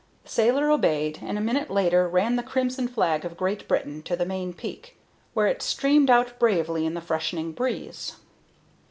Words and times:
The 0.23 0.29
sailor 0.29 0.71
obeyed, 0.71 1.19
and 1.21 1.37
a 1.37 1.41
minute 1.41 1.69
later 1.69 2.07
ran 2.07 2.35
the 2.35 2.41
crimson 2.41 2.87
flag 2.87 3.23
of 3.23 3.37
Great 3.37 3.67
Britain 3.67 4.01
to 4.01 4.15
the 4.15 4.25
main 4.25 4.51
peak, 4.51 4.97
where 5.35 5.45
it 5.45 5.61
streamed 5.61 6.09
out 6.09 6.39
bravely 6.39 6.87
in 6.87 6.95
the 6.95 7.01
freshening 7.01 7.51
breeze. 7.51 8.15